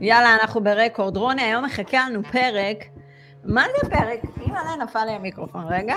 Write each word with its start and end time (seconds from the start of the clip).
יאללה, 0.00 0.34
אנחנו 0.34 0.64
ברקורד. 0.64 1.16
רוני, 1.16 1.42
היום 1.42 1.64
מחכה 1.64 2.08
לנו 2.08 2.22
פרק. 2.32 2.76
מה 3.44 3.64
זה 3.76 3.90
פרק? 3.90 4.20
עליה 4.46 4.76
נפל 4.76 5.04
לי 5.04 5.12
המיקרופון, 5.12 5.64
רגע. 5.68 5.94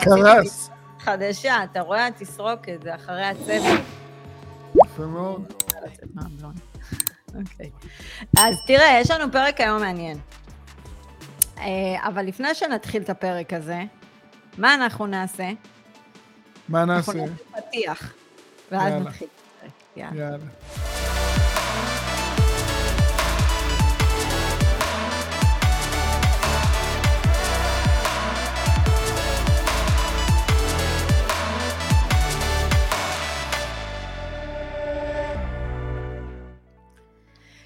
קרס. 0.00 0.70
חדשה, 0.98 1.64
אתה 1.64 1.80
רואה? 1.80 2.08
תסרוק 2.18 2.68
את 2.68 2.82
זה 2.82 2.94
אחרי 2.94 3.24
הצוות. 3.24 3.80
יפה 4.84 5.02
מאוד. 5.06 5.52
אוקיי. 7.28 7.70
אז 8.38 8.54
תראה, 8.66 8.98
יש 9.00 9.10
לנו 9.10 9.32
פרק 9.32 9.60
היום 9.60 9.80
מעניין. 9.80 10.18
אה, 11.58 11.64
אבל 12.06 12.26
לפני 12.26 12.54
שנתחיל 12.54 13.02
את 13.02 13.10
הפרק 13.10 13.52
הזה, 13.52 13.82
מה 14.58 14.74
אנחנו 14.74 15.06
נעשה? 15.06 15.50
מה 16.68 16.84
נעשה? 16.84 17.12
אנחנו 17.12 17.26
נעשה 17.26 17.68
פתיח, 17.68 18.12
ואז 18.70 18.92
נתחיל. 18.92 19.28
יאללה. 19.98 20.16
יאללה. 20.16 20.38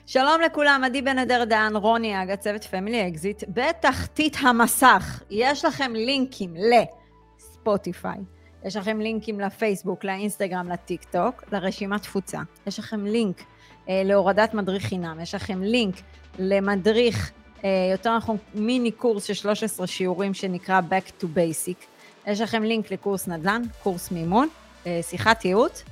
שלום 0.06 0.40
לכולם, 0.40 0.82
עדי 0.84 1.02
בן 1.02 1.18
אדר 1.18 1.44
דהן, 1.44 1.76
רוני 1.76 2.22
אג, 2.22 2.30
הצוות 2.30 2.64
Family 2.64 3.08
Exit. 3.08 3.44
בתחתית 3.48 4.36
המסך 4.40 5.22
יש 5.30 5.64
לכם 5.64 5.92
לינקים 5.94 6.54
לספוטיפיי, 6.56 8.18
יש 8.64 8.76
לכם 8.76 9.00
לינקים 9.00 9.40
לפייסבוק, 9.40 10.04
לאינסטגרם, 10.04 10.68
לטיק 10.68 11.04
טוק, 11.04 11.44
לרשימת 11.52 12.02
תפוצה. 12.02 12.38
יש 12.66 12.78
לכם 12.78 13.06
לינק 13.06 13.42
אה, 13.88 14.02
להורדת 14.04 14.54
מדריך 14.54 14.84
חינם, 14.84 15.18
יש 15.22 15.34
לכם 15.34 15.62
לינק 15.62 15.94
למדריך, 16.38 17.32
אה, 17.64 17.70
יותר 17.92 18.16
נכון 18.16 18.36
מיני 18.54 18.90
קורס 18.90 19.24
של 19.24 19.34
13 19.34 19.86
שיעורים 19.86 20.34
שנקרא 20.34 20.80
Back 20.90 21.22
to 21.22 21.24
Basic. 21.24 21.84
יש 22.26 22.40
לכם 22.40 22.62
לינק 22.62 22.90
לקורס 22.90 23.28
נדל"ן, 23.28 23.62
קורס 23.82 24.10
מימון, 24.10 24.48
אה, 24.86 25.00
שיחת 25.02 25.44
ייעוץ, 25.44 25.84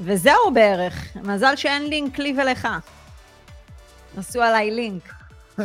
וזהו 0.00 0.50
בערך. 0.54 1.16
מזל 1.16 1.56
שאין 1.56 1.86
לינק 1.86 2.18
לי 2.18 2.34
ולך. 2.38 2.68
עשו 4.16 4.42
עליי 4.42 4.70
לינק. 4.70 5.12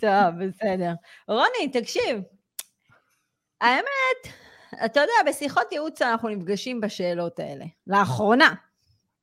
טוב, 0.00 0.34
בסדר. 0.40 0.92
רוני, 1.28 1.68
תקשיב, 1.72 2.20
האמת, 3.60 4.34
אתה 4.84 5.00
יודע, 5.00 5.30
בשיחות 5.30 5.72
ייעוץ 5.72 6.02
אנחנו 6.02 6.28
נפגשים 6.28 6.80
בשאלות 6.80 7.38
האלה. 7.38 7.64
לאחרונה. 7.86 8.54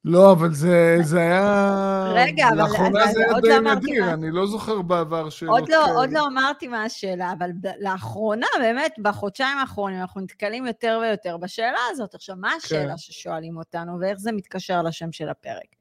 לא, 0.06 0.32
אבל 0.32 0.54
זה, 0.54 0.98
זה 1.02 1.20
היה... 1.20 2.14
רגע, 2.16 2.48
אבל... 2.48 2.58
לאחרונה 2.58 3.08
זה 3.12 3.24
היה 3.26 3.42
די 3.42 3.50
לא 3.50 3.76
נדיר, 3.76 4.06
מה... 4.06 4.14
אני 4.14 4.32
לא 4.32 4.48
זוכר 4.48 4.82
בעבר 4.82 5.30
שאלות 5.30 5.60
עוד 5.60 5.70
לא, 5.70 5.82
כאלה. 5.86 5.96
עוד 5.96 6.12
לא 6.12 6.28
אמרתי 6.28 6.68
מה 6.68 6.84
השאלה, 6.84 7.34
אבל 7.38 7.50
לאחרונה, 7.80 8.48
באמת, 8.60 8.96
בחודשיים 9.02 9.58
האחרונים, 9.58 10.00
אנחנו 10.02 10.22
נתקלים 10.22 10.68
יותר 10.68 11.00
ויותר 11.02 11.38
בשאלה 11.38 11.80
הזאת. 11.92 12.16
עכשיו, 12.16 12.36
מה 12.36 12.52
השאלה 12.52 12.90
כן. 12.90 12.98
ששואלים 12.98 13.58
אותנו, 13.58 14.00
ואיך 14.00 14.18
זה 14.18 14.32
מתקשר 14.32 14.82
לשם 14.82 15.12
של 15.12 15.30
הפרק? 15.30 15.76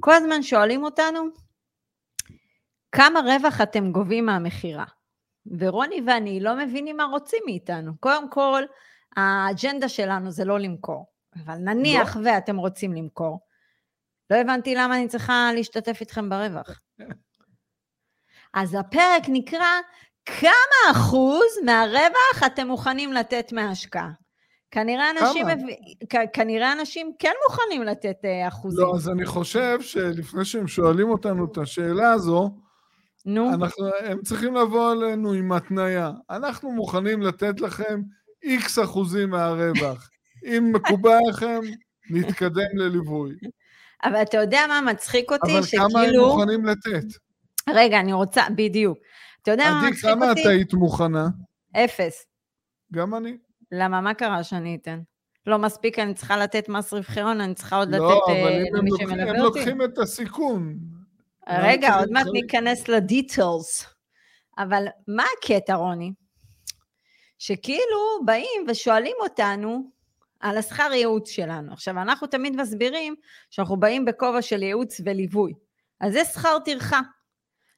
כל 0.00 0.12
הזמן 0.12 0.42
שואלים 0.42 0.84
אותנו, 0.84 1.20
כמה 2.92 3.20
רווח 3.20 3.60
אתם 3.60 3.92
גובים 3.92 4.26
מהמכירה? 4.26 4.84
ורוני 5.58 6.00
ואני 6.06 6.40
לא 6.40 6.56
מבינים 6.56 6.96
מה 6.96 7.04
רוצים 7.04 7.42
מאיתנו. 7.46 7.92
קודם 8.00 8.30
כל, 8.30 8.62
האג'נדה 9.16 9.88
שלנו 9.88 10.30
זה 10.30 10.44
לא 10.44 10.58
למכור, 10.58 11.06
אבל 11.44 11.54
נניח 11.54 12.16
לא. 12.16 12.22
ואתם 12.24 12.56
רוצים 12.56 12.92
למכור, 12.92 13.40
לא 14.30 14.36
הבנתי 14.36 14.74
למה 14.74 14.96
אני 14.96 15.08
צריכה 15.08 15.50
להשתתף 15.54 16.00
איתכם 16.00 16.28
ברווח. 16.28 16.80
אז 18.54 18.74
הפרק 18.74 19.22
נקרא, 19.28 19.80
כמה 20.26 20.92
אחוז 20.92 21.46
מהרווח 21.64 22.42
אתם 22.46 22.66
מוכנים 22.66 23.12
לתת 23.12 23.52
מההשקעה? 23.52 24.10
כנראה 24.70 25.10
אנשים, 25.10 25.46
מב... 25.46 25.58
כנראה 26.32 26.72
אנשים 26.72 27.12
כן 27.18 27.32
מוכנים 27.48 27.82
לתת 27.82 28.16
אה, 28.24 28.48
אחוזים. 28.48 28.84
לא, 28.84 28.92
אז 28.96 29.08
אני 29.08 29.26
חושב 29.26 29.78
שלפני 29.80 30.44
שהם 30.44 30.68
שואלים 30.68 31.08
אותנו 31.08 31.44
את 31.44 31.58
השאלה 31.58 32.12
הזו, 32.12 32.50
נו. 33.26 33.54
אנחנו, 33.54 33.86
הם 34.00 34.22
צריכים 34.22 34.54
לבוא 34.54 34.92
עלינו 34.92 35.32
עם 35.32 35.52
התניה. 35.52 36.10
אנחנו 36.30 36.72
מוכנים 36.72 37.22
לתת 37.22 37.60
לכם 37.60 38.00
איקס 38.42 38.78
אחוזים 38.78 39.30
מהרווח. 39.30 40.10
אם 40.44 40.72
מקובל 40.74 41.18
לכם, 41.30 41.60
נתקדם 42.10 42.68
לליווי. 42.74 43.34
אבל 44.04 44.22
אתה 44.22 44.36
יודע 44.36 44.60
מה 44.68 44.80
מצחיק 44.80 45.32
אותי? 45.32 45.52
אבל 45.52 45.62
שכאילו... 45.62 45.88
כמה 45.88 46.02
הם 46.02 46.20
מוכנים 46.20 46.64
לתת? 46.64 47.18
רגע, 47.68 48.00
אני 48.00 48.12
רוצה, 48.12 48.42
בדיוק. 48.56 48.98
אתה 49.42 49.50
יודע 49.50 49.70
מה 49.70 49.90
מצחיק 49.90 50.04
אותי? 50.04 50.16
עדי, 50.16 50.20
כמה 50.20 50.32
את 50.32 50.46
היית 50.46 50.74
מוכנה? 50.74 51.28
אפס. 51.76 52.26
גם 52.92 53.14
אני. 53.14 53.36
למה? 53.72 54.00
מה 54.00 54.14
קרה 54.14 54.44
שאני 54.44 54.78
אתן? 54.82 55.00
לא 55.46 55.58
מספיק, 55.58 55.98
אני 55.98 56.14
צריכה 56.14 56.36
לתת 56.36 56.68
מס 56.68 56.92
רווחי 56.92 57.20
הון, 57.20 57.40
אני 57.40 57.54
צריכה 57.54 57.76
עוד 57.76 57.88
לא, 57.88 57.96
לתת 57.96 58.28
אה, 58.28 58.62
למי 58.72 58.90
שמלווה 58.98 59.02
אותי. 59.02 59.06
לא, 59.06 59.22
אבל 59.22 59.30
אם 59.30 59.36
הם 59.36 59.42
לוקחים 59.42 59.82
את 59.82 59.98
הסיכון. 59.98 60.78
רגע, 61.48 61.98
עוד 61.98 62.10
מעט 62.10 62.26
ניכנס 62.32 62.88
לדיטלס. 62.88 63.86
אבל 64.58 64.86
מה 65.08 65.24
הקטע, 65.38 65.74
רוני? 65.74 66.12
שכאילו 67.38 68.24
באים 68.24 68.64
ושואלים 68.68 69.16
אותנו 69.20 69.90
על 70.40 70.58
השכר 70.58 70.92
ייעוץ 70.92 71.30
שלנו. 71.30 71.72
עכשיו, 71.72 71.98
אנחנו 71.98 72.26
תמיד 72.26 72.56
מסבירים 72.56 73.14
שאנחנו 73.50 73.76
באים 73.76 74.04
בכובע 74.04 74.42
של 74.42 74.62
ייעוץ 74.62 75.00
וליווי. 75.04 75.52
אז 76.00 76.12
זה 76.12 76.24
שכר 76.24 76.58
טרחה. 76.64 77.00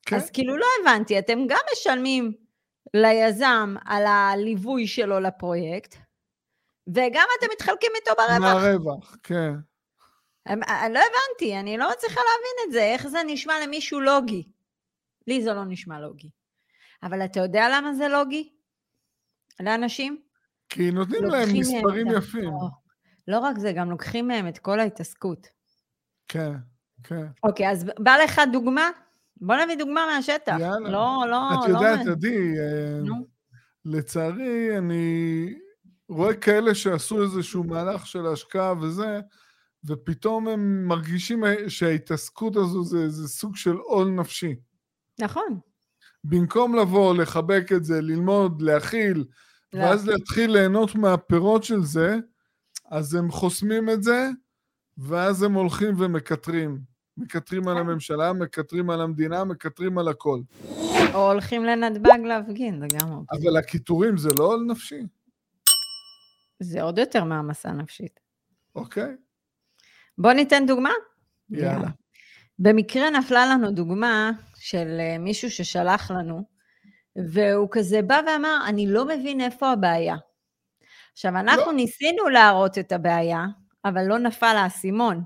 כן. 0.06 0.16
אז 0.16 0.30
כאילו 0.30 0.56
לא 0.56 0.66
הבנתי, 0.80 1.18
אתם 1.18 1.46
גם 1.48 1.60
משלמים 1.72 2.32
ליזם 2.94 3.74
על 3.84 4.06
הליווי 4.06 4.86
שלו 4.86 5.20
לפרויקט, 5.20 5.96
וגם 6.88 7.26
אתם 7.38 7.46
מתחלקים 7.52 7.90
איתו 7.96 8.10
ברווח. 8.16 8.40
מהרווח, 8.40 9.16
כן. 9.22 9.52
אני 10.48 10.94
לא 10.94 11.00
הבנתי, 11.00 11.58
אני 11.60 11.76
לא 11.76 11.90
מצליחה 11.90 12.20
להבין 12.20 12.66
את 12.66 12.72
זה, 12.72 12.82
איך 12.82 13.06
זה 13.06 13.18
נשמע 13.26 13.54
למישהו 13.64 14.00
לוגי. 14.00 14.48
לי 15.26 15.42
זה 15.42 15.52
לא 15.52 15.64
נשמע 15.64 16.00
לוגי. 16.00 16.30
אבל 17.02 17.24
אתה 17.24 17.40
יודע 17.40 17.66
למה 17.72 17.94
זה 17.94 18.08
לוגי? 18.08 18.52
לאנשים? 19.60 20.22
כי 20.68 20.90
נותנים 20.90 21.24
להם 21.24 21.48
מספרים 21.52 22.06
יפים. 22.10 22.44
לא, 22.44 22.68
לא 23.28 23.38
רק 23.38 23.58
זה, 23.58 23.72
גם 23.72 23.90
לוקחים 23.90 24.28
מהם 24.28 24.48
את 24.48 24.58
כל 24.58 24.80
ההתעסקות. 24.80 25.46
כן, 26.28 26.52
כן. 27.02 27.26
אוקיי, 27.42 27.70
אז 27.70 27.84
בא 27.98 28.16
לך 28.24 28.40
דוגמה? 28.52 28.90
בוא 29.36 29.56
נביא 29.56 29.76
דוגמה 29.76 30.06
מהשטח. 30.06 30.56
יאללה. 30.60 30.90
לא, 30.90 31.24
לא, 31.30 31.50
את 31.54 31.68
לא... 31.68 31.74
יודעת, 31.74 32.06
עדי, 32.06 32.58
אה, 32.58 33.14
לצערי, 33.84 34.78
אני 34.78 35.54
רואה 36.08 36.34
כאלה 36.34 36.74
שעשו 36.74 37.22
איזשהו 37.22 37.64
מהלך 37.64 38.06
של 38.06 38.26
השקעה 38.26 38.74
וזה, 38.80 39.20
ופתאום 39.84 40.48
הם 40.48 40.84
מרגישים 40.88 41.44
שההתעסקות 41.68 42.56
הזו 42.56 42.84
זה, 42.84 43.08
זה 43.08 43.28
סוג 43.28 43.56
של 43.56 43.76
עול 43.76 44.08
נפשי. 44.08 44.54
נכון. 45.20 45.58
במקום 46.24 46.74
לבוא, 46.74 47.14
לחבק 47.14 47.72
את 47.76 47.84
זה, 47.84 48.00
ללמוד, 48.00 48.62
להכיל, 48.62 49.24
לא. 49.72 49.78
ואז 49.78 50.08
להתחיל 50.08 50.50
ליהנות 50.50 50.94
מהפירות 50.94 51.64
של 51.64 51.82
זה, 51.82 52.16
אז 52.90 53.14
הם 53.14 53.30
חוסמים 53.30 53.90
את 53.90 54.02
זה, 54.02 54.28
ואז 54.98 55.42
הם 55.42 55.54
הולכים 55.54 55.94
ומקטרים. 55.98 56.80
מקטרים 57.16 57.68
על 57.68 57.74
כן. 57.74 57.80
הממשלה, 57.80 58.32
מקטרים 58.32 58.90
על 58.90 59.00
המדינה, 59.00 59.44
מקטרים 59.44 59.98
על 59.98 60.08
הכל. 60.08 60.40
או 61.14 61.30
הולכים 61.32 61.64
לנתב"ג 61.64 62.18
להפגין, 62.24 62.80
זה 62.80 62.86
גם 62.98 63.12
אופציה. 63.12 63.38
אבל 63.38 63.56
הקיטורים 63.56 64.16
זה 64.16 64.28
לא 64.38 64.44
עול 64.44 64.64
נפשי. 64.68 65.02
זה 66.60 66.82
עוד 66.82 66.98
יותר 66.98 67.24
מעמסה 67.24 67.72
נפשית. 67.72 68.20
אוקיי. 68.74 69.16
בוא 70.18 70.32
ניתן 70.32 70.66
דוגמה? 70.66 70.90
יאללה. 71.50 71.88
במקרה 72.58 73.10
נפלה 73.10 73.46
לנו 73.46 73.70
דוגמה 73.70 74.30
של 74.56 74.96
אה, 75.00 75.18
מישהו 75.18 75.50
ששלח 75.50 76.10
לנו, 76.10 76.42
והוא 77.32 77.68
כזה 77.70 78.02
בא 78.02 78.20
ואמר, 78.26 78.58
אני 78.66 78.86
לא 78.86 79.04
מבין 79.04 79.40
איפה 79.40 79.70
הבעיה. 79.70 80.16
עכשיו, 81.12 81.30
אנחנו 81.36 81.66
לא. 81.66 81.72
ניסינו 81.72 82.28
להראות 82.28 82.78
את 82.78 82.92
הבעיה, 82.92 83.44
אבל 83.84 84.02
לא 84.02 84.18
נפל 84.18 84.56
האסימון. 84.56 85.22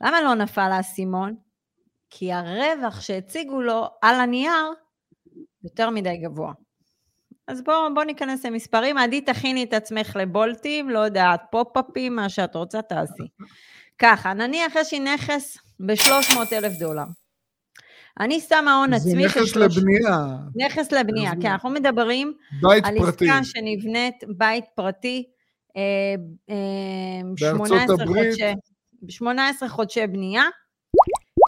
למה 0.00 0.22
לא 0.22 0.34
נפל 0.34 0.70
האסימון? 0.72 1.34
כי 2.10 2.32
הרווח 2.32 3.00
שהציגו 3.00 3.62
לו 3.62 3.86
על 4.02 4.20
הנייר 4.20 4.72
יותר 5.64 5.90
מדי 5.90 6.16
גבוה. 6.16 6.52
אז 7.46 7.62
בואו 7.62 7.94
בוא 7.94 8.04
ניכנס 8.04 8.46
למספרים. 8.46 8.98
עדי, 8.98 9.20
תכיני 9.20 9.64
את 9.64 9.72
עצמך 9.72 10.16
לבולטים, 10.20 10.90
לא 10.90 10.98
יודעת, 10.98 11.40
פופ-אפים, 11.50 12.16
מה 12.16 12.28
שאת 12.28 12.56
רוצה, 12.56 12.82
תעשי. 12.82 13.22
ככה, 14.02 14.34
נניח 14.34 14.76
יש 14.76 14.92
לי 14.92 15.00
נכס 15.00 15.58
ב-300 15.80 16.36
אלף 16.52 16.78
דולר. 16.78 17.04
אני 18.20 18.40
שמה 18.40 18.76
הון 18.76 18.92
עצמי 18.94 19.28
של... 19.28 19.28
זה 19.28 19.40
נכס 19.40 19.56
לבנייה. 19.56 20.36
נכס 20.56 20.92
לבנייה, 20.92 21.32
כן, 21.42 21.48
אנחנו 21.48 21.70
מדברים 21.70 22.32
על 22.62 22.98
פרטי. 22.98 23.30
עסקה 23.30 23.44
שנבנית, 23.44 24.14
בית 24.36 24.64
פרטי, 24.74 25.24
אה, 25.76 26.14
אה, 26.50 27.36
18 27.36 28.06
חודשי... 28.06 28.42
18 29.08 29.68
חודשי 29.68 30.06
בנייה, 30.06 30.42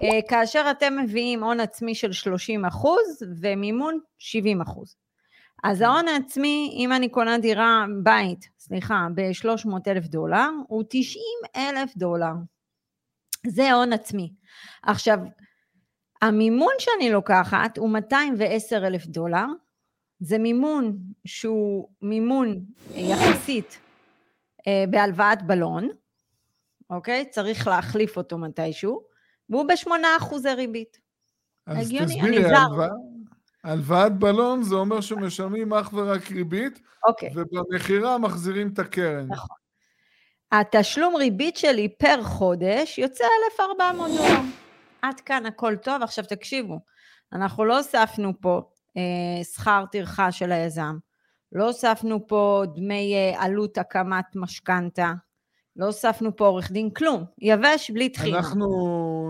אה, 0.04 0.20
כאשר 0.28 0.66
אתם 0.70 0.98
מביאים 0.98 1.44
הון 1.44 1.60
עצמי 1.60 1.94
של 1.94 2.12
30 2.12 2.64
אחוז 2.64 3.22
ומימון 3.40 3.98
70 4.18 4.60
אחוז. 4.60 4.96
אז 5.64 5.80
ההון 5.80 6.08
העצמי, 6.08 6.74
אם 6.78 6.92
אני 6.92 7.08
קונה 7.08 7.38
דירה, 7.38 7.84
בית, 8.02 8.48
סליחה, 8.58 9.06
ב-300 9.14 9.70
אלף 9.86 10.06
דולר, 10.06 10.48
הוא 10.68 10.84
90 10.88 11.22
אלף 11.56 11.96
דולר. 11.96 12.32
זה 13.46 13.72
הון 13.72 13.92
עצמי. 13.92 14.32
עכשיו, 14.82 15.18
המימון 16.22 16.72
שאני 16.78 17.10
לוקחת 17.10 17.78
הוא 17.78 17.90
210 17.90 18.86
אלף 18.86 19.06
דולר, 19.06 19.44
זה 20.20 20.38
מימון 20.38 20.98
שהוא 21.24 21.88
מימון 22.02 22.60
יחסית 22.94 23.78
אה, 24.66 24.84
בהלוואת 24.90 25.42
בלון, 25.42 25.88
אוקיי? 26.90 27.30
צריך 27.30 27.66
להחליף 27.66 28.16
אותו 28.16 28.38
מתישהו, 28.38 29.02
והוא 29.50 29.66
בשמונה 29.68 30.08
אחוזי 30.18 30.54
ריבית. 30.54 31.00
אז 31.66 31.86
הגיוני, 31.86 32.06
תסבירי, 32.06 32.44
הלוואה, 32.44 32.88
הלוואת 33.64 34.12
בלון 34.18 34.62
זה 34.62 34.74
אומר 34.74 35.00
שמשלמים 35.00 35.72
אך 35.72 35.90
ורק 35.92 36.30
ריבית, 36.30 36.80
אוקיי. 37.08 37.30
ובמכירה 37.34 38.18
מחזירים 38.18 38.68
את 38.68 38.78
הקרן. 38.78 39.26
נכון. 39.28 39.56
התשלום 40.52 41.16
ריבית 41.16 41.56
שלי 41.56 41.88
פר 41.98 42.22
חודש 42.22 42.98
יוצא 42.98 43.24
1,400 43.60 44.10
דולר. 44.10 44.40
עד 45.02 45.20
כאן 45.20 45.46
הכל 45.46 45.76
טוב. 45.76 46.02
עכשיו 46.02 46.24
תקשיבו, 46.24 46.80
אנחנו 47.32 47.64
לא 47.64 47.76
הוספנו 47.76 48.32
פה 48.40 48.62
אה, 48.96 49.44
שכר 49.44 49.84
טרחה 49.92 50.32
של 50.32 50.52
היזם, 50.52 50.96
לא 51.52 51.66
הוספנו 51.66 52.26
פה 52.26 52.62
דמי 52.74 53.14
אה, 53.14 53.44
עלות 53.44 53.78
הקמת 53.78 54.24
משכנתה, 54.34 55.12
לא 55.76 55.86
הוספנו 55.86 56.36
פה 56.36 56.46
עורך 56.46 56.70
דין, 56.70 56.90
כלום, 56.90 57.24
יבש 57.38 57.90
בלי 57.90 58.08
טחינה. 58.08 58.38
אנחנו 58.38 58.66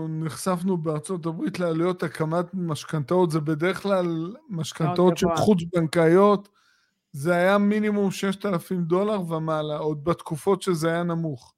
נחשפנו 0.09 0.77
בארצות 0.77 1.25
הברית 1.25 1.59
לעלויות 1.59 2.03
הקמת 2.03 2.45
משכנתאות, 2.53 3.31
זה 3.31 3.39
בדרך 3.39 3.81
כלל 3.81 4.35
משכנתאות 4.49 5.17
שהן 5.17 5.35
חוץ-בנקאיות, 5.35 6.49
זה 7.11 7.35
היה 7.35 7.57
מינימום 7.57 8.11
6,000 8.11 8.81
דולר 8.81 9.21
ומעלה, 9.21 9.77
עוד 9.77 10.03
בתקופות 10.03 10.61
שזה 10.61 10.89
היה 10.89 11.03
נמוך. 11.03 11.53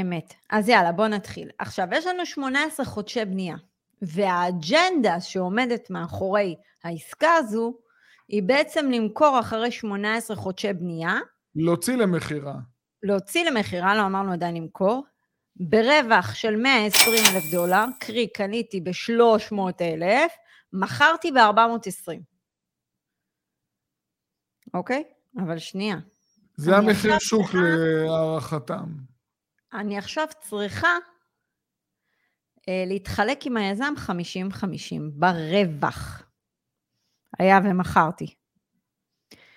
אמת. 0.00 0.34
אז 0.50 0.68
יאללה, 0.68 0.92
בוא 0.92 1.08
נתחיל. 1.08 1.48
עכשיו, 1.58 1.86
יש 1.92 2.06
לנו 2.06 2.26
18 2.26 2.86
חודשי 2.86 3.24
בנייה, 3.24 3.56
והאג'נדה 4.02 5.20
שעומדת 5.20 5.90
מאחורי 5.90 6.56
העסקה 6.84 7.34
הזו, 7.34 7.74
היא 8.28 8.42
בעצם 8.42 8.90
למכור 8.90 9.40
אחרי 9.40 9.70
18 9.70 10.36
חודשי 10.36 10.72
בנייה. 10.72 11.18
להוציא 11.56 11.96
למכירה. 11.96 12.54
להוציא 13.02 13.50
למכירה, 13.50 13.94
לא 13.94 14.06
אמרנו 14.06 14.32
עדיין 14.32 14.56
למכור, 14.56 15.04
ברווח 15.56 16.34
של 16.34 16.56
120 16.56 17.14
אלף 17.34 17.52
דולר, 17.52 17.84
קרי 18.00 18.28
קניתי 18.32 18.80
ב-300 18.80 19.54
אלף, 19.80 20.32
מכרתי 20.72 21.32
ב-420. 21.32 22.20
אוקיי? 24.74 25.04
אבל 25.36 25.58
שנייה. 25.58 25.96
זה 26.56 26.76
המחיר 26.76 27.18
שוק 27.18 27.50
להערכתם. 27.54 28.84
אני 29.72 29.98
עכשיו 29.98 30.26
צריכה 30.40 30.88
אה, 32.68 32.84
להתחלק 32.86 33.46
עם 33.46 33.56
היזם 33.56 33.94
50-50 34.06 34.10
ברווח. 35.12 36.22
היה 37.38 37.58
ומכרתי. 37.64 38.34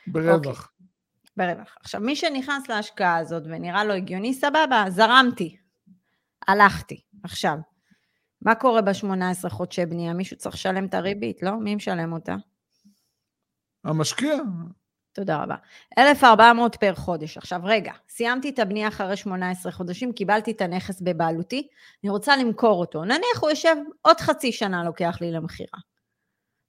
ברווח. 0.08 0.36
אוקיי. 0.36 0.73
ברווח. 1.38 1.76
עכשיו, 1.80 2.02
מי 2.02 2.16
שנכנס 2.16 2.70
להשקעה 2.70 3.18
הזאת 3.18 3.44
ונראה 3.46 3.84
לו 3.84 3.94
הגיוני, 3.94 4.34
סבבה, 4.34 4.86
זרמתי, 4.90 5.58
הלכתי. 6.48 7.02
עכשיו, 7.24 7.58
מה 8.42 8.56
קורה 8.56 8.82
ב-18 8.82 9.50
חודשי 9.50 9.86
בנייה? 9.86 10.14
מישהו 10.14 10.38
צריך 10.38 10.56
לשלם 10.56 10.86
את 10.86 10.94
הריבית, 10.94 11.44
לא? 11.44 11.52
מי 11.56 11.76
משלם 11.76 12.14
אותה? 12.14 12.36
המשקיע. 13.84 14.36
תודה 15.14 15.44
רבה. 15.44 15.56
1,400 15.98 16.76
פר 16.76 16.96
חודש. 16.96 17.38
עכשיו, 17.38 17.60
רגע, 17.64 17.92
סיימתי 18.10 18.50
את 18.50 18.60
הבנייה 18.60 18.88
אחרי 18.88 19.18
18 19.18 19.72
חודשים, 19.72 20.14
קיבלתי 20.14 20.52
את 20.52 20.62
הנכס 20.62 21.02
בבעלותי, 21.02 21.68
אני 22.04 22.10
רוצה 22.10 22.38
למכור 22.38 22.80
אותו. 22.80 23.06
נניח 23.06 23.42
הוא 23.42 23.50
יושב 23.50 23.76
עוד 24.02 24.20
חצי 24.20 24.52
שנה 24.52 24.84
לוקח 24.84 25.18
לי 25.22 25.32
למכירה. 25.32 25.80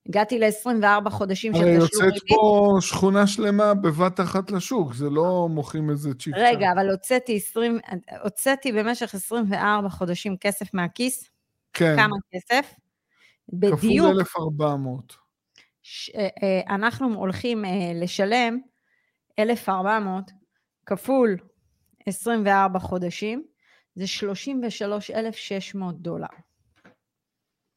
הגעתי 0.08 0.38
ל-24 0.38 1.10
חודשים 1.10 1.54
של 1.54 1.58
תשלום 1.58 1.74
ריבית. 1.74 1.94
הרי 1.94 2.06
יוצאת 2.06 2.22
פה 2.28 2.76
שכונה 2.80 3.26
שלמה 3.26 3.74
בבת 3.74 4.20
אחת 4.20 4.50
לשוק, 4.50 4.94
זה 4.94 5.10
לא 5.10 5.48
מוכרים 5.50 5.90
איזה 5.90 6.14
צ'יק 6.14 6.34
רגע, 6.36 6.72
אבל 6.72 6.90
הוצאתי, 6.90 7.36
20, 7.36 7.78
הוצאתי 8.22 8.72
במשך 8.72 9.14
24 9.14 9.88
חודשים 9.88 10.36
כסף 10.36 10.74
מהכיס. 10.74 11.30
כן. 11.72 11.96
כמה 11.96 12.16
כסף? 12.32 12.74
בדיוק. 13.48 13.80
כפול 13.80 14.20
1,400. 14.20 15.16
ש, 15.82 16.10
אה, 16.10 16.28
אה, 16.42 16.74
אנחנו 16.74 17.14
הולכים 17.14 17.64
אה, 17.64 17.70
לשלם 17.94 18.58
1,400 19.38 20.30
כפול 20.86 21.36
24 22.06 22.78
חודשים, 22.78 23.44
זה 23.94 24.06
33,600 24.06 26.02
דולר. 26.02 26.26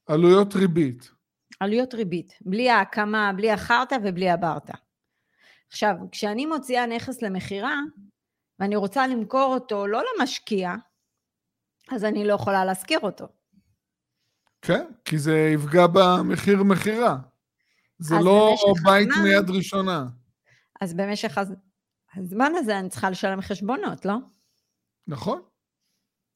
עלויות 0.05 0.55
ריבית. 0.55 1.16
עלויות 1.59 1.93
ריבית, 1.93 2.33
בלי 2.41 2.69
ההקמה, 2.69 3.31
בלי 3.35 3.51
החרטא 3.51 3.97
ובלי 4.03 4.29
הברטה. 4.29 4.73
עכשיו, 5.69 5.95
כשאני 6.11 6.45
מוציאה 6.45 6.85
נכס 6.85 7.21
למכירה, 7.21 7.79
ואני 8.59 8.75
רוצה 8.75 9.07
למכור 9.07 9.53
אותו 9.53 9.87
לא 9.87 10.01
למשקיע, 10.19 10.73
אז 11.91 12.05
אני 12.05 12.27
לא 12.27 12.33
יכולה 12.33 12.65
להשכיר 12.65 12.99
אותו. 12.99 13.27
כן, 14.61 14.85
כי 15.05 15.17
זה 15.17 15.51
יפגע 15.53 15.87
במחיר 15.87 16.63
מכירה. 16.63 17.17
זה 17.99 18.15
לא 18.23 18.55
בית 18.83 19.09
הזמן, 19.11 19.23
מיד 19.23 19.49
ראשונה. 19.49 20.05
אז 20.81 20.93
במשך 20.93 21.37
הז... 21.37 21.53
הזמן 22.15 22.51
הזה 22.55 22.79
אני 22.79 22.89
צריכה 22.89 23.09
לשלם 23.09 23.41
חשבונות, 23.41 24.05
לא? 24.05 24.15
נכון. 25.07 25.41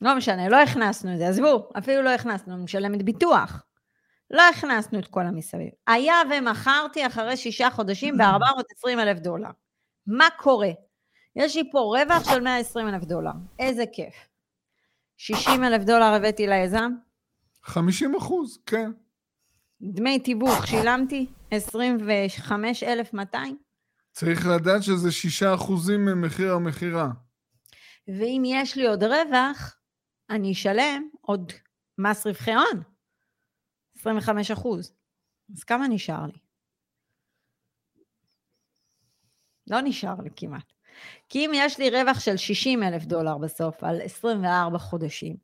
לא 0.01 0.17
משנה, 0.17 0.49
לא 0.49 0.61
הכנסנו 0.61 1.13
את 1.13 1.17
זה, 1.17 1.27
עזבו, 1.27 1.69
אפילו 1.77 2.01
לא 2.01 2.09
הכנסנו, 2.09 2.53
אני 2.53 2.63
משלמת 2.63 3.03
ביטוח. 3.03 3.63
לא 4.31 4.49
הכנסנו 4.49 4.99
את 4.99 5.07
כל 5.07 5.25
המסביב. 5.25 5.69
היה 5.87 6.15
ומכרתי 6.31 7.07
אחרי 7.07 7.37
שישה 7.37 7.69
חודשים 7.69 8.17
ב-420 8.17 8.99
אלף 8.99 9.19
דולר. 9.19 9.49
מה 10.07 10.27
קורה? 10.37 10.71
יש 11.35 11.55
לי 11.55 11.71
פה 11.71 11.79
רווח 11.79 12.29
של 12.29 12.39
120 12.39 12.87
אלף 12.87 13.03
דולר, 13.03 13.31
איזה 13.59 13.83
כיף. 13.93 14.13
60 15.17 15.63
אלף 15.63 15.83
דולר 15.83 16.05
הבאתי 16.05 16.47
ליזם? 16.47 16.91
50 17.63 18.15
אחוז, 18.15 18.59
כן. 18.65 18.91
דמי 19.81 20.19
תיווך 20.19 20.67
שילמתי? 20.67 21.25
25,200? 21.51 23.57
צריך 24.11 24.47
לדעת 24.47 24.83
שזה 24.83 25.11
6 25.11 25.43
אחוזים 25.43 26.05
ממחיר 26.05 26.53
המכירה. 26.53 27.09
ואם 28.07 28.41
יש 28.45 28.75
לי 28.75 28.87
עוד 28.87 29.03
רווח, 29.03 29.75
אני 30.29 30.51
אשלם 30.51 31.03
עוד 31.21 31.51
מס 31.97 32.27
רווחי 32.27 32.53
הון. 32.53 32.90
25 34.01 34.51
אחוז. 34.51 34.93
אז 35.55 35.63
כמה 35.63 35.87
נשאר 35.87 36.25
לי? 36.25 36.39
לא 39.67 39.81
נשאר 39.81 40.15
לי 40.23 40.29
כמעט. 40.35 40.73
כי 41.29 41.45
אם 41.45 41.51
יש 41.53 41.79
לי 41.79 41.89
רווח 41.89 42.19
של 42.19 42.37
60 42.37 42.83
אלף 42.83 43.05
דולר 43.05 43.37
בסוף 43.37 43.83
על 43.83 44.01
24 44.01 44.77
חודשים, 44.77 45.35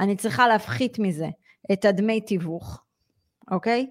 אני 0.00 0.16
צריכה 0.16 0.48
להפחית 0.48 0.98
מזה 0.98 1.28
את 1.72 1.84
הדמי 1.84 2.20
תיווך, 2.20 2.84
אוקיי? 3.50 3.90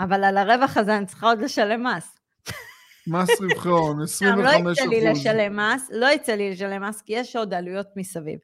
אבל 0.00 0.24
על 0.24 0.36
הרווח 0.36 0.76
הזה 0.76 0.96
אני 0.96 1.06
צריכה 1.06 1.26
עוד 1.26 1.40
לשלם 1.40 1.86
מס. 1.86 2.18
מס 3.06 3.40
רווחי 3.40 3.68
הון, 3.68 4.02
25 4.04 4.46
אחוז. 4.46 4.64
לא 4.64 4.72
יצא 4.72 4.84
לי 4.84 5.10
לשלם 5.10 5.56
מס, 5.56 5.90
לא 5.92 6.06
יצא 6.06 6.32
לי 6.32 6.50
לשלם 6.50 6.88
מס, 6.88 7.02
כי 7.02 7.12
יש 7.12 7.36
עוד 7.36 7.54
עלויות 7.54 7.86
מסביב. 7.96 8.38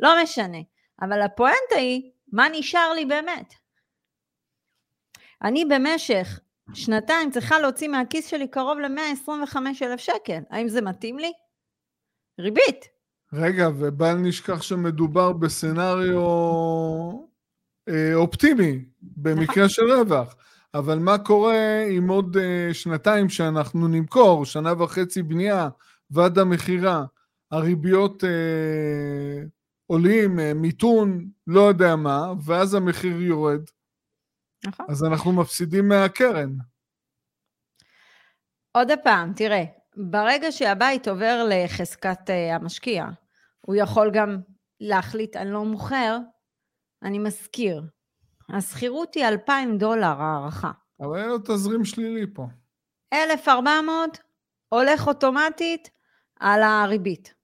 לא 0.00 0.22
משנה. 0.22 0.58
אבל 1.02 1.22
הפואנטה 1.22 1.76
היא, 1.76 2.10
מה 2.32 2.46
נשאר 2.52 2.92
לי 2.92 3.04
באמת? 3.04 3.54
אני 5.42 5.64
במשך 5.64 6.40
שנתיים 6.74 7.30
צריכה 7.30 7.58
להוציא 7.58 7.88
מהכיס 7.88 8.26
שלי 8.26 8.48
קרוב 8.48 8.78
ל-125 8.78 9.56
אלף 9.82 10.00
שקל. 10.00 10.38
האם 10.50 10.68
זה 10.68 10.80
מתאים 10.80 11.18
לי? 11.18 11.32
ריבית. 12.40 12.93
רגע, 13.34 13.68
ובל 13.78 14.14
נשכח 14.14 14.62
שמדובר 14.62 15.32
בסצנריו 15.32 16.20
אה, 17.88 18.14
אופטימי, 18.14 18.84
במקרה 19.02 19.68
של 19.68 19.82
רווח. 19.92 20.34
אבל 20.74 20.98
מה 20.98 21.18
קורה 21.18 21.84
עם 21.90 22.08
עוד 22.08 22.36
אה, 22.36 22.74
שנתיים 22.74 23.28
שאנחנו 23.28 23.88
נמכור, 23.88 24.44
שנה 24.44 24.82
וחצי 24.82 25.22
בנייה 25.22 25.68
ועד 26.10 26.38
המכירה, 26.38 27.04
הריביות 27.50 28.24
אה, 28.24 29.42
עולים 29.86 30.40
אה, 30.40 30.54
מיתון, 30.54 31.28
לא 31.46 31.60
יודע 31.60 31.96
מה, 31.96 32.32
ואז 32.44 32.74
המחיר 32.74 33.20
יורד. 33.20 33.60
נכון. 34.64 34.86
אז 34.88 35.04
אנחנו 35.04 35.32
מפסידים 35.32 35.88
מהקרן. 35.88 36.50
עוד 38.72 38.88
פעם, 39.04 39.32
תראה, 39.36 39.64
ברגע 39.96 40.52
שהבית 40.52 41.08
עובר 41.08 41.46
לחזקת 41.50 42.30
uh, 42.30 42.54
המשקיע, 42.54 43.06
הוא 43.66 43.76
יכול 43.76 44.10
גם 44.12 44.36
להחליט, 44.80 45.36
אני 45.36 45.50
לא 45.50 45.64
מוכר, 45.64 46.18
אני 47.02 47.18
משכיר. 47.18 47.82
השכירות 48.48 49.14
היא 49.14 49.28
2,000 49.28 49.78
דולר 49.78 50.20
הערכה. 50.20 50.70
אבל 51.00 51.18
אין 51.18 51.28
לו 51.28 51.38
תזרים 51.38 51.84
שלילי 51.84 52.26
פה. 52.34 52.46
1,400 53.12 54.18
הולך 54.68 55.06
אוטומטית 55.06 55.90
על 56.40 56.62
הריבית. 56.62 57.34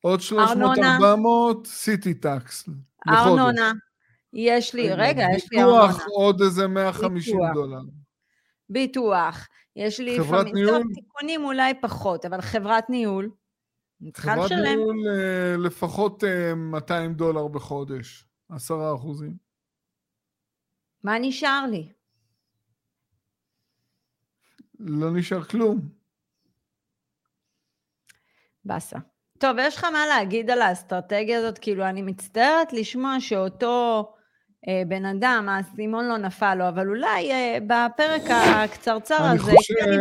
עוד 0.00 0.20
300-400 0.20 1.66
סיטי 1.66 2.14
טקס. 2.14 2.68
ארנונה. 3.08 3.72
יש 4.32 4.74
לי, 4.74 4.92
רגע, 4.92 5.26
יש 5.36 5.48
לי 5.52 5.62
ארנונה. 5.62 5.86
ביטוח 5.86 6.06
עוד 6.08 6.40
איזה 6.42 6.68
150 6.68 7.36
ביטוח. 7.36 7.54
דולר. 7.54 7.80
ביטוח. 8.68 9.48
יש 9.76 10.00
לי 10.00 10.18
חברת 10.18 10.46
לפעמים, 10.46 10.54
ניהול? 10.54 10.82
טוב, 10.82 10.92
תיקונים 10.94 11.44
אולי 11.44 11.74
פחות, 11.80 12.24
אבל 12.24 12.40
חברת 12.40 12.90
ניהול. 12.90 13.30
חברת 14.14 14.52
ניהול 14.52 15.08
אה, 15.08 15.56
לפחות 15.56 16.24
200 16.56 17.10
אה, 17.10 17.16
דולר 17.16 17.48
בחודש, 17.48 18.24
10 18.50 18.94
אחוזים. 18.94 19.36
מה 21.04 21.18
נשאר 21.18 21.66
לי? 21.70 21.92
לא 24.78 25.10
נשאר 25.10 25.42
כלום. 25.44 25.88
באסה. 28.64 28.98
טוב, 29.38 29.56
יש 29.60 29.76
לך 29.76 29.84
מה 29.84 30.06
להגיד 30.06 30.50
על 30.50 30.62
האסטרטגיה 30.62 31.38
הזאת? 31.38 31.58
כאילו, 31.58 31.84
אני 31.84 32.02
מצטערת 32.02 32.72
לשמוע 32.72 33.20
שאותו 33.20 34.08
אה, 34.68 34.82
בן 34.88 35.04
אדם, 35.04 35.46
האסימון 35.48 36.08
לא 36.08 36.16
נפל 36.16 36.54
לו, 36.54 36.68
אבל 36.68 36.88
אולי 36.88 37.32
אה, 37.32 37.58
בפרק 37.66 38.22
הקצרצר 38.30 39.22
הזה, 39.22 39.42
חושב, 39.42 39.74
כן 39.74 40.00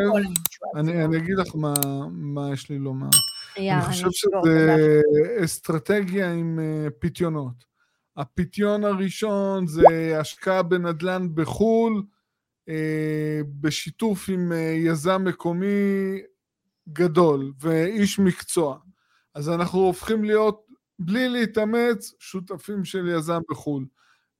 אני, 0.75 1.05
אני 1.05 1.17
אגיד 1.17 1.37
לך 1.37 1.55
מה, 1.55 1.73
מה 2.11 2.53
יש 2.53 2.69
לי 2.69 2.79
לומר. 2.79 3.09
אני 3.57 3.81
חושב 3.81 4.07
שזה 4.11 5.01
אסטרטגיה 5.43 6.33
עם 6.33 6.59
uh, 6.59 6.89
פיתיונות. 6.99 7.65
הפיתיון 8.17 8.83
הראשון 8.83 9.67
זה 9.67 9.83
השקעה 10.19 10.63
בנדל"ן 10.63 11.27
בחו"ל, 11.33 12.03
uh, 12.69 12.73
בשיתוף 13.61 14.29
עם 14.29 14.51
uh, 14.51 14.55
יזם 14.55 15.23
מקומי 15.23 16.19
גדול 16.89 17.53
ואיש 17.59 18.19
מקצוע. 18.19 18.77
אז 19.35 19.49
אנחנו 19.49 19.79
הופכים 19.79 20.23
להיות, 20.23 20.67
בלי 20.99 21.29
להתאמץ, 21.29 22.13
שותפים 22.19 22.85
של 22.85 23.07
יזם 23.07 23.41
בחו"ל. 23.49 23.85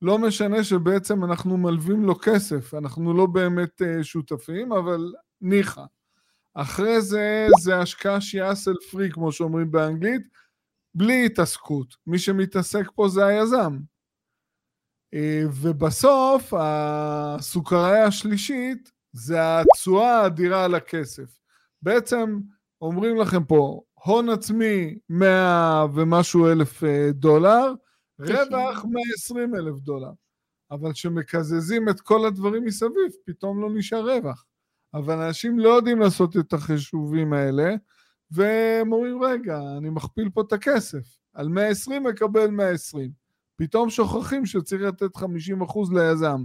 לא 0.02 0.18
משנה 0.18 0.64
שבעצם 0.64 1.24
אנחנו 1.24 1.56
מלווים 1.56 2.04
לו 2.04 2.18
כסף, 2.22 2.74
אנחנו 2.74 3.14
לא 3.14 3.26
באמת 3.26 3.82
שותפים, 4.02 4.72
אבל 4.72 5.12
ניחא. 5.40 5.84
אחרי 6.60 7.00
זה, 7.00 7.46
זה 7.60 7.78
השקעה 7.78 8.20
שהיא 8.20 8.42
אסל 8.52 8.74
פרי, 8.90 9.10
כמו 9.10 9.32
שאומרים 9.32 9.70
באנגלית, 9.70 10.22
בלי 10.94 11.26
התעסקות. 11.26 11.96
מי 12.06 12.18
שמתעסק 12.18 12.90
פה 12.94 13.08
זה 13.08 13.26
היזם. 13.26 13.78
Uh, 15.14 15.48
ובסוף, 15.62 16.54
הסוכריה 16.56 18.04
השלישית 18.04 18.92
זה 19.12 19.36
התשואה 19.40 20.22
האדירה 20.22 20.64
על 20.64 20.74
הכסף. 20.74 21.38
בעצם 21.82 22.40
אומרים 22.80 23.16
לכם 23.16 23.44
פה, 23.44 23.80
הון 24.04 24.28
עצמי 24.28 24.98
100 25.08 25.86
ומשהו 25.94 26.46
אלף 26.46 26.84
אה, 26.84 27.10
דולר, 27.12 27.74
רווח 28.18 28.84
120 28.84 29.54
אלף 29.54 29.78
דולר. 29.80 30.12
אבל 30.70 30.92
כשמקזזים 30.92 31.88
את 31.88 32.00
כל 32.00 32.26
הדברים 32.26 32.64
מסביב, 32.64 33.12
פתאום 33.26 33.62
לא 33.62 33.68
נשאר 33.74 34.10
רווח. 34.10 34.44
אבל 34.94 35.22
אנשים 35.22 35.58
לא 35.58 35.68
יודעים 35.68 36.00
לעשות 36.00 36.36
את 36.36 36.52
החישובים 36.52 37.32
האלה, 37.32 37.74
והם 38.30 38.92
אומרים, 38.92 39.22
רגע, 39.22 39.58
אני 39.78 39.90
מכפיל 39.90 40.30
פה 40.30 40.40
את 40.40 40.52
הכסף. 40.52 41.18
על 41.34 41.48
120 41.48 42.02
מקבל 42.02 42.50
120. 42.50 43.10
פתאום 43.56 43.90
שוכחים 43.90 44.46
שצריך 44.46 44.82
לתת 44.82 45.16
50% 45.16 45.22
ליזם. 45.94 46.44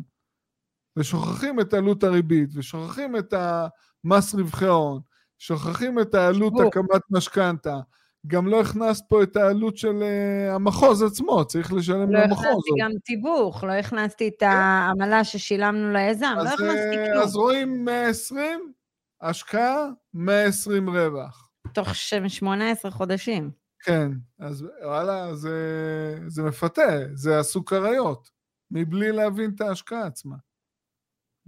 ושוכחים 0.97 1.59
את 1.59 1.73
עלות 1.73 2.03
הריבית, 2.03 2.49
ושוכחים 2.53 3.15
את 3.15 3.33
המס 3.33 4.35
רווחי 4.35 4.65
ההון, 4.65 5.01
שוכחים 5.37 5.99
את 5.99 6.15
העלות 6.15 6.53
הקמת 6.67 7.01
משכנתה. 7.09 7.79
גם 8.27 8.47
לא 8.47 8.61
הכנסת 8.61 9.05
פה 9.07 9.23
את 9.23 9.35
העלות 9.35 9.77
של 9.77 10.03
uh, 10.03 10.51
המחוז 10.51 11.03
עצמו, 11.03 11.45
צריך 11.45 11.73
לשלם 11.73 12.13
לא 12.13 12.19
למחוז. 12.19 12.45
לא 12.45 12.49
הכנסתי 12.49 12.71
גם 12.79 12.91
תיווך, 13.03 13.63
לא 13.63 13.71
הכנסתי 13.71 14.27
את 14.27 14.39
כן. 14.39 14.45
העמלה 14.45 15.23
ששילמנו 15.23 15.93
ליזם, 15.93 16.33
לא 16.37 16.49
הכנסתי 16.49 16.97
אה, 16.97 17.05
כלום. 17.11 17.23
אז 17.23 17.35
רואים 17.35 17.85
120, 17.85 18.73
השקעה, 19.21 19.89
120 20.13 20.89
רווח. 20.89 21.49
תוך 21.73 21.95
18 21.95 22.91
חודשים. 22.91 23.51
כן, 23.79 24.11
אז 24.39 24.65
וואלה, 24.83 25.35
זה, 25.35 26.19
זה 26.27 26.43
מפתה, 26.43 26.99
זה 27.13 27.39
הסוכריות, 27.39 28.29
מבלי 28.71 29.11
להבין 29.11 29.51
את 29.55 29.61
ההשקעה 29.61 30.05
עצמה. 30.05 30.35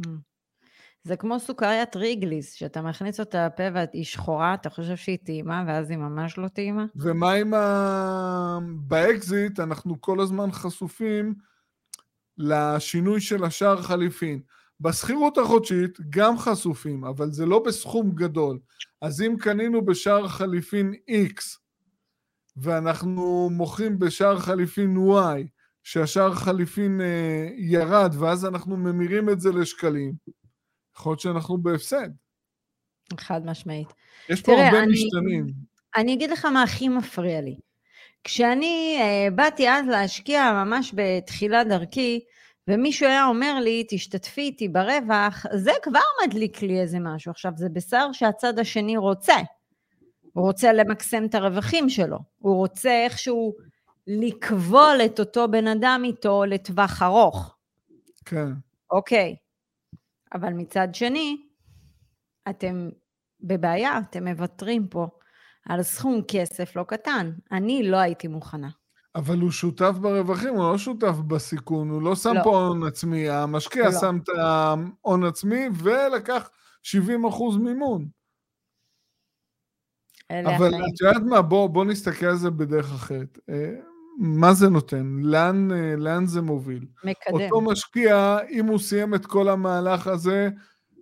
Mm. 0.02 0.10
זה 1.06 1.16
כמו 1.16 1.40
סוכריית 1.40 1.96
ריגליס, 1.96 2.54
שאתה 2.54 2.82
מכניס 2.82 3.20
אותה 3.20 3.46
לפה 3.46 3.64
והיא 3.74 4.06
שחורה, 4.06 4.54
אתה 4.54 4.70
חושב 4.70 4.96
שהיא 4.96 5.18
טעימה, 5.26 5.64
ואז 5.68 5.90
היא 5.90 5.98
ממש 5.98 6.38
לא 6.38 6.48
טעימה? 6.48 6.86
ומה 6.96 7.32
עם 7.32 7.54
ה... 7.54 8.60
באקזיט, 8.76 9.60
אנחנו 9.60 10.02
כל 10.02 10.20
הזמן 10.20 10.52
חשופים 10.52 11.36
לשינוי 12.38 13.22
של 13.22 13.44
השער 13.44 13.82
חליפין. 13.82 14.42
בשכירות 14.80 15.38
החודשית 15.38 15.98
גם 16.10 16.38
חשופים, 16.38 17.06
אבל 17.06 17.32
זה 17.32 17.46
לא 17.46 17.60
בסכום 17.60 18.12
גדול. 18.12 18.60
אז 19.02 19.22
אם 19.22 19.36
קנינו 19.40 19.86
בשער 19.86 20.28
חליפין 20.28 20.94
X, 21.10 21.42
ואנחנו 22.58 23.50
מוכרים 23.52 24.00
בשער 24.00 24.40
חליפין 24.40 24.98
Y, 24.98 25.48
שהשער 25.84 26.34
חליפין 26.34 27.02
uh, 27.02 27.54
ירד, 27.58 28.16
ואז 28.20 28.46
אנחנו 28.46 28.78
ממירים 28.78 29.30
את 29.30 29.40
זה 29.40 29.52
לשקלים, 29.52 30.14
יכול 30.98 31.12
להיות 31.12 31.20
שאנחנו 31.20 31.58
בהפסד. 31.58 32.10
חד 33.18 33.46
משמעית. 33.46 33.88
יש 34.30 34.42
פה 34.42 34.52
תראה, 34.52 34.68
הרבה 34.68 34.84
אני, 34.84 34.92
משתנים. 34.92 35.48
אני 35.96 36.14
אגיד 36.14 36.32
לך 36.32 36.46
מה 36.46 36.64
הכי 36.64 36.90
מפריע 36.90 37.42
לי. 37.42 37.56
כשאני 38.24 39.00
uh, 39.00 39.34
באתי 39.34 39.70
אז 39.70 39.86
להשקיע 39.88 40.52
ממש 40.54 40.94
בתחילת 40.96 41.68
דרכי, 41.68 42.20
ומישהו 42.68 43.08
היה 43.08 43.26
אומר 43.26 43.60
לי, 43.60 43.86
תשתתפי 43.90 44.42
איתי 44.42 44.70
ברווח, 44.70 45.46
זה 45.54 45.72
כבר 45.84 46.00
מדליק 46.26 46.62
לי 46.62 46.80
איזה 46.82 46.98
משהו. 47.00 47.32
עכשיו, 47.32 47.52
זה 47.56 47.70
בשר 47.70 48.10
שהצד 48.12 48.60
השני 48.60 48.98
רוצה. 48.98 49.36
הוא 50.34 50.48
רוצה 50.48 50.74
למקסם 50.74 51.26
את 51.26 51.36
הרווחים 51.36 51.90
שלו. 51.90 52.18
הוא 52.40 52.56
רוצה 52.56 53.04
איכשהו 53.04 53.54
לכבול 54.08 54.98
את 55.06 55.20
אותו 55.20 55.48
בן 55.48 55.68
אדם 55.68 56.02
איתו 56.04 56.46
לטווח 56.46 57.02
ארוך. 57.02 57.56
כן. 58.26 58.48
אוקיי. 58.92 59.36
אבל 60.34 60.54
מצד 60.54 60.88
שני, 60.96 61.48
אתם 62.50 62.90
בבעיה, 63.42 64.00
אתם 64.00 64.28
מוותרים 64.28 64.88
פה 64.88 65.08
על 65.66 65.84
סכום 65.84 66.22
כסף 66.28 66.76
לא 66.76 66.84
קטן. 66.84 67.32
אני 67.52 67.84
לא 67.84 67.98
הייתי 67.98 68.28
מוכנה. 68.28 68.70
אבל 69.16 69.40
הוא 69.40 69.52
שותף 69.52 69.92
ברווחים, 70.02 70.56
הוא 70.56 70.72
לא 70.72 70.78
שותף 70.78 71.16
בסיכון, 71.28 71.90
הוא 71.90 72.02
לא 72.02 72.16
שם 72.16 72.34
לא. 72.34 72.44
פה 72.44 72.68
הון 72.68 72.88
עצמי, 72.88 73.30
המשקיע 73.30 73.86
לא. 73.86 74.00
שם 74.00 74.18
את 74.24 74.30
ההון 74.30 75.24
עצמי 75.24 75.66
ולקח 75.84 76.50
70 76.84 77.26
אחוז 77.26 77.58
מימון. 77.58 78.08
אבל 80.32 80.68
את 80.68 81.02
יודעת 81.02 81.24
מה, 81.30 81.42
בוא, 81.42 81.68
בוא 81.68 81.86
נסתכל 81.86 82.26
על 82.26 82.36
זה 82.36 82.50
בדרך 82.50 82.94
אחרת. 82.94 83.40
מה 84.18 84.54
זה 84.54 84.70
נותן? 84.70 85.20
לאן, 85.22 85.72
אה, 85.72 85.96
לאן 85.98 86.26
זה 86.28 86.42
מוביל? 86.42 86.86
מקדם. 87.04 87.34
אותו 87.34 87.62
משקיע, 87.62 88.38
אם 88.50 88.66
הוא 88.66 88.80
סיים 88.80 89.16
את 89.16 89.26
כל 89.26 89.50
המהלך 89.50 90.08
הזה 90.08 90.50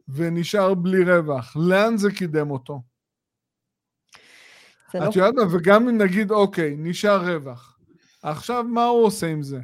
ונשאר 0.08 0.74
בלי 0.74 1.03
רווח, 1.03 1.58
לאן 1.60 1.98
זה 1.98 2.12
קידם 2.12 2.51
אותו? 2.51 2.82
את 4.89 4.96
לא... 4.96 5.12
יודעת 5.15 5.34
מה, 5.34 5.55
וגם 5.55 5.89
אם 5.89 5.98
נגיד, 5.98 6.32
אוקיי, 6.32 6.75
נשאר 6.77 7.29
רווח, 7.29 7.79
עכשיו 8.24 8.63
מה 8.63 8.86
הוא 8.86 9.05
עושה 9.05 9.27
עם 9.27 9.43
זה? 9.43 9.60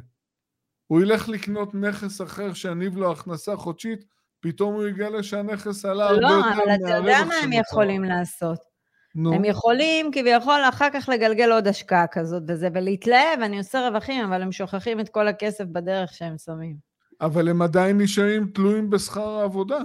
הוא 0.86 1.00
ילך 1.02 1.28
לקנות 1.28 1.74
נכס 1.74 2.20
אחר 2.20 2.54
שיניב 2.54 2.96
לו 2.96 3.12
הכנסה 3.12 3.56
חודשית, 3.56 4.04
פתאום 4.40 4.74
הוא 4.74 4.86
יגלה 4.86 5.22
שהנכס 5.22 5.84
עלה 5.84 6.08
הרבה 6.08 6.20
לא, 6.20 6.28
יותר 6.28 6.40
מהרווח 6.40 6.56
שלו. 6.56 6.66
לא, 6.66 6.74
אבל 6.74 6.84
אתה 6.84 6.96
יודע 6.96 7.24
מה 7.28 7.34
הם 7.34 7.52
יכולים 7.52 8.04
לעשות. 8.04 8.69
נו. 9.14 9.34
הם 9.34 9.44
יכולים 9.44 10.10
כביכול 10.12 10.60
אחר 10.68 10.88
כך 10.92 11.08
לגלגל 11.08 11.52
עוד 11.52 11.66
השקעה 11.66 12.06
כזאת 12.06 12.42
וזה, 12.48 12.68
ולהתלהב, 12.74 13.40
אני 13.42 13.58
עושה 13.58 13.88
רווחים, 13.88 14.24
אבל 14.24 14.42
הם 14.42 14.52
שוכחים 14.52 15.00
את 15.00 15.08
כל 15.08 15.28
הכסף 15.28 15.64
בדרך 15.64 16.14
שהם 16.14 16.38
שמים. 16.38 16.76
אבל 17.20 17.48
הם 17.48 17.62
עדיין 17.62 18.00
נשארים 18.00 18.46
תלויים 18.54 18.90
בשכר 18.90 19.28
העבודה. 19.28 19.78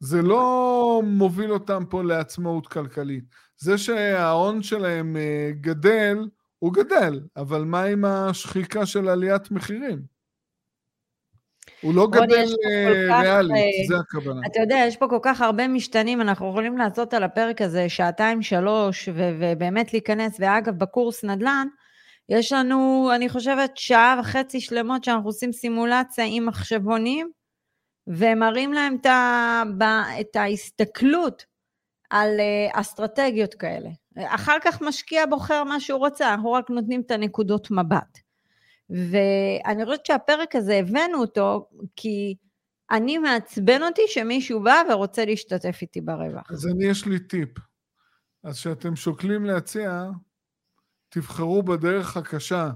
זה 0.00 0.22
לא 0.22 1.02
מוביל 1.04 1.52
אותם 1.52 1.84
פה 1.90 2.02
לעצמאות 2.02 2.66
כלכלית. 2.66 3.24
זה 3.58 3.78
שההון 3.78 4.62
שלהם 4.62 5.16
אה, 5.16 5.50
גדל, 5.60 6.28
הוא 6.58 6.72
גדל, 6.72 7.20
אבל 7.36 7.64
מה 7.64 7.82
עם 7.82 8.04
השחיקה 8.04 8.86
של 8.86 9.08
עליית 9.08 9.50
מחירים? 9.50 10.15
הוא 11.80 11.94
לא 11.94 12.06
גדל 12.10 12.46
אה, 12.70 13.20
ריאלית, 13.20 13.52
אה, 13.52 13.86
זה 13.88 13.96
הכוונה. 13.96 14.40
אתה 14.46 14.60
יודע, 14.60 14.84
יש 14.86 14.96
פה 14.96 15.08
כל 15.08 15.18
כך 15.22 15.40
הרבה 15.40 15.68
משתנים, 15.68 16.20
אנחנו 16.20 16.50
יכולים 16.50 16.78
לעשות 16.78 17.14
על 17.14 17.22
הפרק 17.22 17.62
הזה 17.62 17.88
שעתיים, 17.88 18.42
שלוש, 18.42 19.08
ובאמת 19.14 19.92
להיכנס, 19.92 20.36
ואגב, 20.40 20.78
בקורס 20.78 21.24
נדל"ן, 21.24 21.68
יש 22.28 22.52
לנו, 22.52 23.10
אני 23.14 23.28
חושבת, 23.28 23.76
שעה 23.76 24.16
וחצי 24.20 24.60
שלמות 24.60 25.04
שאנחנו 25.04 25.28
עושים 25.28 25.52
סימולציה 25.52 26.24
עם 26.28 26.46
מחשבונים, 26.46 27.30
ומראים 28.06 28.72
להם 28.72 28.96
את, 29.00 29.06
ה, 29.06 29.62
את 30.20 30.36
ההסתכלות 30.36 31.44
על 32.10 32.40
אה, 32.40 32.80
אסטרטגיות 32.80 33.54
כאלה. 33.54 33.88
אחר 34.18 34.56
כך 34.62 34.82
משקיע 34.82 35.26
בוחר 35.26 35.64
מה 35.64 35.80
שהוא 35.80 35.98
רוצה, 35.98 36.30
אנחנו 36.30 36.52
רק 36.52 36.70
נותנים 36.70 37.00
את 37.00 37.10
הנקודות 37.10 37.70
מבט. 37.70 38.25
ואני 38.90 39.84
חושבת 39.84 40.06
שהפרק 40.06 40.56
הזה, 40.56 40.74
הבאנו 40.74 41.20
אותו 41.20 41.68
כי 41.96 42.34
אני 42.90 43.18
מעצבן 43.18 43.82
אותי 43.82 44.02
שמישהו 44.06 44.62
בא 44.62 44.82
ורוצה 44.90 45.24
להשתתף 45.24 45.78
איתי 45.82 46.00
ברווח. 46.00 46.50
אז 46.50 46.66
אני, 46.66 46.84
יש 46.84 47.06
לי 47.06 47.18
טיפ. 47.18 47.48
אז 48.44 48.58
כשאתם 48.58 48.96
שוקלים 48.96 49.44
להציע, 49.44 50.04
תבחרו 51.08 51.62
בדרך 51.62 52.16
הקשה, 52.16 52.70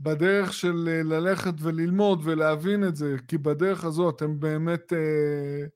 בדרך 0.00 0.52
של 0.52 0.88
אה, 0.88 1.02
ללכת 1.02 1.54
וללמוד 1.58 2.20
ולהבין 2.24 2.84
את 2.84 2.96
זה, 2.96 3.16
כי 3.28 3.38
בדרך 3.38 3.84
הזו 3.84 4.10
אתם 4.10 4.40
באמת 4.40 4.92
אה, 4.92 5.66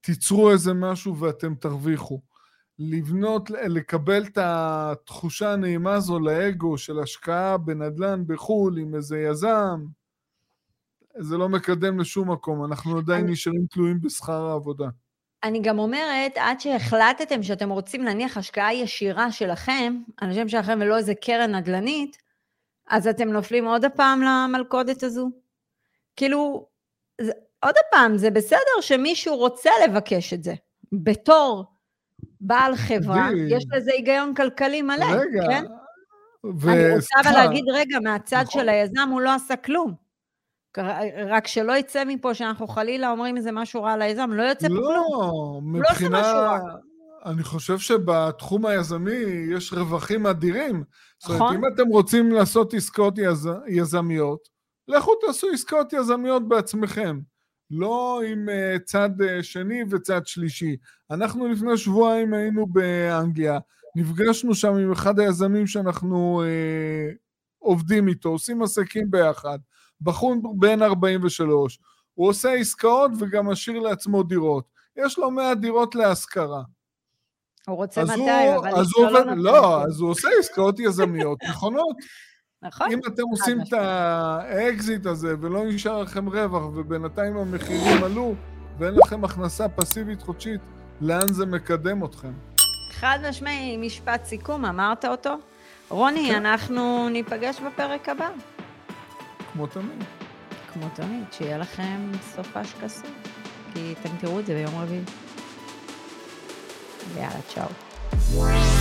תיצרו 0.00 0.50
איזה 0.50 0.74
משהו 0.74 1.18
ואתם 1.18 1.54
תרוויחו. 1.54 2.22
לבנות, 2.78 3.50
לקבל 3.50 4.24
את 4.24 4.38
התחושה 4.40 5.52
הנעימה 5.52 5.94
הזו 5.94 6.20
לאגו 6.20 6.78
של 6.78 6.98
השקעה 6.98 7.56
בנדל"ן 7.58 8.24
בחו"ל 8.26 8.78
עם 8.78 8.94
איזה 8.94 9.18
יזם, 9.18 9.84
זה 11.18 11.36
לא 11.36 11.48
מקדם 11.48 12.00
לשום 12.00 12.30
מקום, 12.30 12.64
אנחנו 12.64 12.98
עדיין 12.98 13.24
אני... 13.24 13.32
נשארים 13.32 13.66
תלויים 13.70 14.00
בשכר 14.00 14.46
העבודה. 14.46 14.86
אני 15.42 15.60
גם 15.62 15.78
אומרת, 15.78 16.32
עד 16.36 16.60
שהחלטתם 16.60 17.42
שאתם 17.42 17.70
רוצים 17.70 18.02
להניח 18.02 18.36
השקעה 18.36 18.74
ישירה 18.74 19.32
שלכם, 19.32 20.02
אנשים 20.22 20.48
שלכם 20.48 20.78
ולא 20.80 20.96
איזה 20.96 21.14
קרן 21.14 21.54
נדל"נית, 21.54 22.16
אז 22.88 23.06
אתם 23.06 23.28
נופלים 23.28 23.66
עוד 23.66 23.84
הפעם 23.84 24.22
למלכודת 24.22 25.02
הזו? 25.02 25.30
כאילו, 26.16 26.66
זה, 27.20 27.32
עוד 27.62 27.74
הפעם, 27.88 28.18
זה 28.18 28.30
בסדר 28.30 28.80
שמישהו 28.80 29.36
רוצה 29.36 29.70
לבקש 29.84 30.32
את 30.32 30.42
זה. 30.42 30.54
בתור 30.92 31.75
בעל 32.40 32.76
חברה, 32.76 33.28
יש 33.48 33.64
לזה 33.76 33.90
היגיון 33.92 34.34
כלכלי 34.34 34.82
מלא, 34.82 35.04
רגע, 35.04 35.46
כן? 35.48 35.64
ו... 36.60 36.70
אני 36.70 36.94
רוצה 36.96 37.14
אבל 37.24 37.32
להגיד, 37.32 37.64
רגע, 37.74 37.98
מהצד 38.00 38.44
נכון. 38.46 38.60
של 38.60 38.68
היזם 38.68 39.08
הוא 39.10 39.20
לא 39.20 39.34
עשה 39.34 39.56
כלום. 39.56 39.94
רק 41.28 41.46
שלא 41.46 41.76
יצא 41.76 42.04
מפה 42.06 42.34
שאנחנו 42.34 42.66
חלילה 42.66 43.10
אומרים 43.10 43.36
איזה 43.36 43.52
משהו 43.52 43.82
רע 43.82 43.92
על 43.92 44.02
היזם, 44.02 44.30
לא 44.32 44.42
יוצא 44.42 44.68
לא, 44.68 44.80
פה 44.80 44.86
כלום. 44.86 45.76
לא, 45.76 45.80
מבחינה... 45.80 46.32
לא 46.32 46.56
אני 47.26 47.42
חושב 47.42 47.78
שבתחום 47.78 48.66
היזמי 48.66 49.24
יש 49.56 49.72
רווחים 49.72 50.26
אדירים. 50.26 50.76
נכון. 50.76 50.84
זאת 51.18 51.30
אומרת, 51.30 51.42
נכון. 51.42 51.56
אם 51.56 51.74
אתם 51.74 51.88
רוצים 51.88 52.32
לעשות 52.32 52.74
עסקאות 52.74 53.18
יז... 53.18 53.48
יזמיות, 53.68 54.48
לכו 54.88 55.14
תעשו 55.14 55.46
עסקאות 55.52 55.92
יזמיות 55.92 56.48
בעצמכם. 56.48 57.18
לא 57.70 58.20
עם 58.26 58.48
uh, 58.48 58.78
צד 58.84 59.10
uh, 59.20 59.42
שני 59.42 59.82
וצד 59.90 60.26
שלישי. 60.26 60.76
אנחנו 61.10 61.48
לפני 61.48 61.76
שבועיים 61.76 62.34
היינו 62.34 62.66
באנגליה, 62.66 63.58
נפגשנו 63.96 64.54
שם 64.54 64.74
עם 64.74 64.92
אחד 64.92 65.20
היזמים 65.20 65.66
שאנחנו 65.66 66.42
uh, 66.42 67.16
עובדים 67.58 68.08
איתו, 68.08 68.28
עושים 68.28 68.62
עסקים 68.62 69.10
ביחד. 69.10 69.58
בחור 70.00 70.34
בן 70.58 70.82
43, 70.82 71.78
הוא 72.14 72.28
עושה 72.28 72.52
עסקאות 72.52 73.10
וגם 73.18 73.46
משאיר 73.46 73.78
לעצמו 73.78 74.22
דירות. 74.22 74.64
יש 74.96 75.18
לו 75.18 75.30
100 75.30 75.54
דירות 75.54 75.94
להשכרה. 75.94 76.62
הוא 77.66 77.76
רוצה 77.76 78.04
200, 78.04 78.54
אבל 78.56 78.74
אז 78.74 78.86
הוא 78.96 79.06
לא, 79.10 79.36
לא, 79.36 79.82
אז 79.82 80.00
הוא 80.00 80.10
עושה 80.10 80.28
עסקאות 80.38 80.80
יזמיות 80.80 81.38
נכונות. 81.48 81.96
נכון. 82.62 82.92
אם 82.92 82.98
אתם 83.06 83.22
עושים 83.30 83.60
את 83.60 83.72
האקזיט 83.72 85.06
הזה 85.06 85.34
ולא 85.40 85.64
נשאר 85.64 86.02
לכם 86.02 86.26
רווח 86.28 86.62
ובינתיים 86.62 87.36
המחירים 87.36 88.04
עלו 88.04 88.34
ואין 88.78 88.94
לכם 88.94 89.24
הכנסה 89.24 89.68
פסיבית 89.68 90.22
חודשית, 90.22 90.60
לאן 91.00 91.32
זה 91.32 91.46
מקדם 91.46 92.04
אתכם? 92.04 92.32
חד 92.92 93.18
משמעי, 93.28 93.76
משפט 93.76 94.24
סיכום, 94.24 94.64
אמרת 94.64 95.04
אותו. 95.04 95.34
רוני, 95.88 96.28
כן. 96.28 96.46
אנחנו 96.46 97.08
ניפגש 97.08 97.60
בפרק 97.60 98.08
הבא. 98.08 98.28
כמו 99.52 99.66
תמיד. 99.66 100.04
כמו 100.72 100.88
תמיד, 100.94 101.24
שיהיה 101.32 101.58
לכם 101.58 102.12
סופש 102.34 102.74
קסום, 102.82 103.10
כי 103.74 103.94
אתם 104.00 104.16
תראו 104.20 104.40
את 104.40 104.46
זה 104.46 104.54
ביום 104.54 104.82
רביעי. 104.82 105.04
ויאללה, 107.14 107.42
צ'או. 107.48 108.75